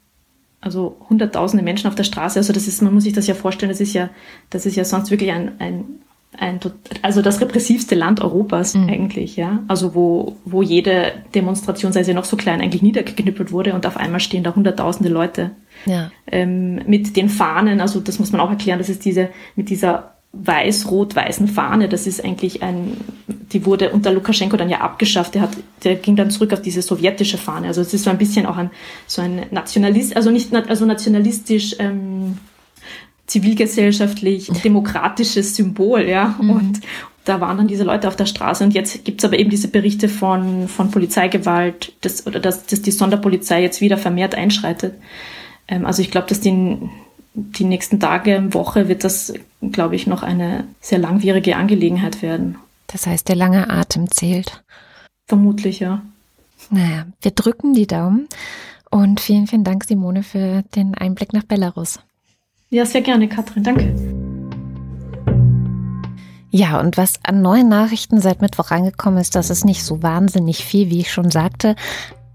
Also 0.60 0.98
hunderttausende 1.10 1.64
Menschen 1.64 1.88
auf 1.88 1.96
der 1.96 2.04
Straße. 2.04 2.38
Also 2.38 2.52
das 2.52 2.68
ist, 2.68 2.82
man 2.82 2.94
muss 2.94 3.06
sich 3.06 3.14
das 3.14 3.28
ja 3.28 3.36
vorstellen, 3.36 3.72
das 3.72 3.80
ist 3.80 3.94
ja, 3.94 4.10
das 4.50 4.66
ist 4.66 4.76
ja 4.76 4.84
sonst 4.84 5.12
wirklich 5.12 5.32
ein, 5.32 5.54
ein 5.60 5.86
ein, 6.38 6.60
also 7.02 7.22
das 7.22 7.42
repressivste 7.42 7.96
Land 7.96 8.22
Europas 8.22 8.76
mhm. 8.76 8.90
eigentlich, 8.90 9.36
ja. 9.36 9.64
Also 9.68 9.96
wo, 9.96 10.38
wo 10.46 10.62
jede 10.62 11.14
Demonstration, 11.34 11.92
sei 11.92 12.04
sie 12.04 12.14
noch 12.14 12.26
so 12.26 12.38
klein, 12.38 12.62
eigentlich 12.62 12.82
niedergeknüppelt 12.82 13.52
wurde 13.52 13.74
und 13.74 13.86
auf 13.86 13.98
einmal 13.98 14.20
stehen 14.20 14.44
da 14.44 14.56
hunderttausende 14.56 15.12
Leute 15.12 15.52
ja. 15.86 16.12
ähm, 16.32 16.82
mit 16.86 17.18
den 17.18 17.30
Fahnen. 17.30 17.82
Also 17.82 18.00
das 18.00 18.20
muss 18.20 18.32
man 18.32 18.42
auch 18.42 18.50
erklären, 18.50 18.80
das 18.80 18.90
ist 18.90 19.06
diese, 19.06 19.30
mit 19.56 19.70
dieser 19.70 20.16
weiß-rot-weißen 20.32 21.48
Fahne, 21.48 21.90
das 21.90 22.06
ist 22.06 22.24
eigentlich 22.24 22.62
ein, 22.62 22.98
die 23.28 23.66
wurde 23.66 23.90
unter 23.90 24.12
Lukaschenko 24.12 24.58
dann 24.58 24.70
ja 24.70 24.82
abgeschafft, 24.82 25.34
der 25.34 25.42
hat, 25.42 25.58
der 25.84 25.96
ging 25.96 26.16
dann 26.16 26.30
zurück 26.30 26.54
auf 26.54 26.62
diese 26.62 26.84
sowjetische 26.84 27.40
Fahne. 27.40 27.68
Also 27.68 27.82
es 27.82 27.94
ist 27.96 28.04
so 28.04 28.12
ein 28.12 28.20
bisschen 28.20 28.46
auch 28.46 28.58
ein, 28.58 28.70
so 29.08 29.24
ein 29.24 29.48
Nationalist, 29.50 30.16
also 30.16 30.30
nicht, 30.30 30.54
also 30.54 30.86
nationalistisch, 30.86 31.76
ähm, 31.80 32.38
zivilgesellschaftlich 33.30 34.48
demokratisches 34.64 35.56
Symbol, 35.56 36.02
ja. 36.02 36.36
Mhm. 36.42 36.50
Und 36.50 36.82
da 37.26 37.40
waren 37.40 37.58
dann 37.58 37.68
diese 37.68 37.84
Leute 37.84 38.08
auf 38.08 38.16
der 38.16 38.26
Straße. 38.26 38.64
Und 38.64 38.74
jetzt 38.74 39.06
gibt's 39.06 39.24
aber 39.24 39.38
eben 39.38 39.50
diese 39.50 39.68
Berichte 39.68 40.10
von, 40.10 40.68
von 40.68 40.90
Polizeigewalt, 40.90 41.94
das, 42.02 42.26
oder 42.26 42.40
dass, 42.40 42.66
dass 42.66 42.82
die 42.82 42.92
Sonderpolizei 42.92 43.62
jetzt 43.62 43.82
wieder 43.82 43.98
vermehrt 43.98 44.36
einschreitet. 44.36 44.96
Ähm, 45.68 45.86
also 45.86 46.02
ich 46.02 46.12
glaube, 46.12 46.28
dass 46.28 46.40
die, 46.40 46.78
die 47.34 47.66
nächsten 47.66 48.00
Tage, 48.00 48.54
Woche 48.54 48.88
wird 48.88 49.04
das, 49.04 49.34
glaube 49.72 49.96
ich, 49.96 50.08
noch 50.08 50.24
eine 50.24 50.66
sehr 50.82 50.98
langwierige 50.98 51.56
Angelegenheit 51.56 52.22
werden. 52.22 52.58
Das 52.88 53.06
heißt, 53.06 53.28
der 53.28 53.36
lange 53.36 53.70
Atem 53.70 54.10
zählt. 54.10 54.64
Vermutlich, 55.28 55.80
ja. 55.80 56.02
Naja, 56.72 57.06
wir 57.22 57.32
drücken 57.32 57.74
die 57.76 57.86
Daumen 57.86 58.28
und 58.90 59.20
vielen, 59.20 59.46
vielen 59.46 59.64
Dank, 59.64 59.84
Simone, 59.84 60.24
für 60.24 60.64
den 60.76 60.96
Einblick 60.96 61.32
nach 61.34 61.44
Belarus. 61.44 62.00
Ja, 62.72 62.86
sehr 62.86 63.02
gerne, 63.02 63.28
Katrin. 63.28 63.64
Danke. 63.64 63.96
Ja, 66.52 66.80
und 66.80 66.98
was 66.98 67.20
an 67.24 67.42
neuen 67.42 67.68
Nachrichten 67.68 68.22
seit 68.22 68.42
Mittwoch 68.42 68.70
angekommen 68.70 69.18
ist, 69.18 69.36
das 69.36 69.50
ist 69.50 69.66
nicht 69.66 69.84
so 69.84 70.04
wahnsinnig 70.04 70.64
viel, 70.64 70.92
wie 70.92 71.00
ich 71.00 71.12
schon 71.12 71.32
sagte. 71.32 71.76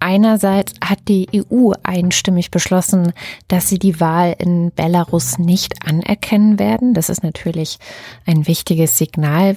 Einerseits 0.00 0.74
hat 0.84 0.98
die 1.08 1.28
EU 1.32 1.72
einstimmig 1.82 2.50
beschlossen, 2.50 3.12
dass 3.48 3.68
sie 3.68 3.78
die 3.78 4.00
Wahl 4.00 4.34
in 4.36 4.72
Belarus 4.74 5.38
nicht 5.38 5.86
anerkennen 5.86 6.58
werden. 6.58 6.94
Das 6.94 7.08
ist 7.08 7.22
natürlich 7.22 7.78
ein 8.26 8.46
wichtiges 8.46 8.98
Signal. 8.98 9.56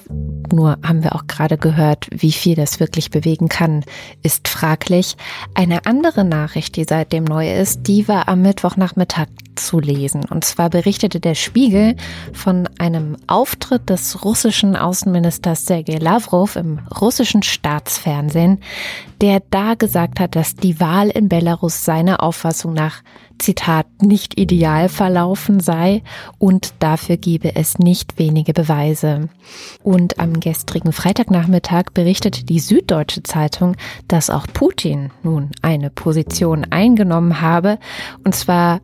Nur 0.52 0.78
haben 0.82 1.02
wir 1.02 1.14
auch 1.14 1.26
gerade 1.26 1.58
gehört, 1.58 2.06
wie 2.10 2.32
viel 2.32 2.54
das 2.54 2.80
wirklich 2.80 3.10
bewegen 3.10 3.48
kann, 3.48 3.84
ist 4.22 4.48
fraglich. 4.48 5.16
Eine 5.54 5.86
andere 5.86 6.24
Nachricht, 6.24 6.76
die 6.76 6.84
seitdem 6.84 7.24
neu 7.24 7.52
ist, 7.52 7.86
die 7.88 8.08
war 8.08 8.28
am 8.28 8.42
Mittwochnachmittag 8.42 9.26
zu 9.66 9.80
lesen. 9.80 10.24
Und 10.28 10.44
zwar 10.44 10.70
berichtete 10.70 11.20
der 11.20 11.34
Spiegel 11.34 11.96
von 12.32 12.68
einem 12.78 13.16
Auftritt 13.26 13.90
des 13.90 14.24
russischen 14.24 14.76
Außenministers 14.76 15.66
Sergei 15.66 15.98
Lavrov 15.98 16.56
im 16.56 16.80
russischen 17.00 17.42
Staatsfernsehen, 17.42 18.60
der 19.20 19.42
da 19.50 19.74
gesagt 19.74 20.20
hat, 20.20 20.36
dass 20.36 20.54
die 20.54 20.80
Wahl 20.80 21.10
in 21.10 21.28
Belarus 21.28 21.84
seiner 21.84 22.22
Auffassung 22.22 22.72
nach 22.72 23.02
Zitat, 23.38 23.86
nicht 24.02 24.38
ideal 24.38 24.88
verlaufen 24.88 25.60
sei 25.60 26.02
und 26.38 26.74
dafür 26.80 27.16
gebe 27.16 27.54
es 27.56 27.78
nicht 27.78 28.18
wenige 28.18 28.52
Beweise. 28.52 29.28
Und 29.82 30.18
am 30.18 30.40
gestrigen 30.40 30.92
Freitagnachmittag 30.92 31.86
berichtete 31.94 32.44
die 32.44 32.60
Süddeutsche 32.60 33.22
Zeitung, 33.22 33.76
dass 34.08 34.30
auch 34.30 34.46
Putin 34.52 35.10
nun 35.22 35.50
eine 35.62 35.90
Position 35.90 36.66
eingenommen 36.70 37.40
habe. 37.40 37.78
Und 38.24 38.34
zwar 38.34 38.80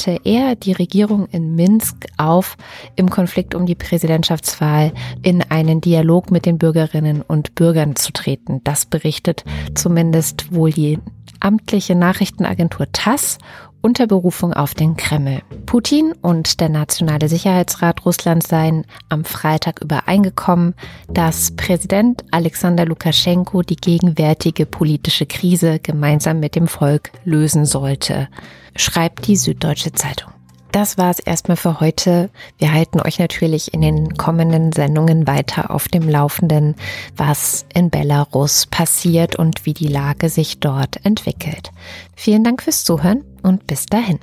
forderte 0.00 0.20
er 0.24 0.56
die 0.56 0.72
Regierung 0.72 1.26
in 1.26 1.54
Minsk 1.54 2.06
auf, 2.16 2.56
im 2.96 3.10
Konflikt 3.10 3.54
um 3.54 3.66
die 3.66 3.74
Präsidentschaftswahl 3.74 4.92
in 5.22 5.42
einen 5.42 5.80
Dialog 5.80 6.30
mit 6.30 6.46
den 6.46 6.58
Bürgerinnen 6.58 7.22
und 7.22 7.54
Bürgern 7.54 7.96
zu 7.96 8.12
treten. 8.12 8.62
Das 8.64 8.86
berichtet 8.86 9.44
zumindest 9.74 10.54
wohl 10.54 10.70
die 10.70 10.98
amtliche 11.40 11.94
Nachrichtenagentur 11.94 12.86
TASS 12.92 13.38
unter 13.82 14.06
Berufung 14.06 14.52
auf 14.52 14.74
den 14.74 14.96
Kreml. 14.96 15.42
Putin 15.66 16.12
und 16.22 16.60
der 16.60 16.68
Nationale 16.68 17.28
Sicherheitsrat 17.28 18.04
Russlands 18.04 18.48
seien 18.48 18.84
am 19.08 19.24
Freitag 19.24 19.80
übereingekommen, 19.80 20.74
dass 21.08 21.52
Präsident 21.52 22.24
Alexander 22.30 22.84
Lukaschenko 22.84 23.62
die 23.62 23.76
gegenwärtige 23.76 24.66
politische 24.66 25.26
Krise 25.26 25.78
gemeinsam 25.78 26.40
mit 26.40 26.54
dem 26.54 26.68
Volk 26.68 27.10
lösen 27.24 27.66
sollte, 27.66 28.28
schreibt 28.76 29.26
die 29.26 29.36
Süddeutsche 29.36 29.92
Zeitung. 29.92 30.32
Das 30.72 30.98
war 30.98 31.10
es 31.10 31.18
erstmal 31.18 31.56
für 31.56 31.80
heute. 31.80 32.30
Wir 32.58 32.72
halten 32.72 33.00
euch 33.00 33.18
natürlich 33.18 33.74
in 33.74 33.80
den 33.80 34.16
kommenden 34.16 34.70
Sendungen 34.72 35.26
weiter 35.26 35.72
auf 35.72 35.88
dem 35.88 36.08
Laufenden, 36.08 36.76
was 37.16 37.66
in 37.74 37.90
Belarus 37.90 38.66
passiert 38.66 39.34
und 39.34 39.66
wie 39.66 39.74
die 39.74 39.88
Lage 39.88 40.28
sich 40.28 40.60
dort 40.60 41.04
entwickelt. 41.04 41.72
Vielen 42.14 42.44
Dank 42.44 42.62
fürs 42.62 42.84
Zuhören 42.84 43.24
und 43.42 43.66
bis 43.66 43.86
dahin. 43.86 44.18